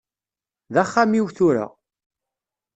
D 0.73 0.75
axxam-iw 0.83 1.27
tura. 1.37 1.65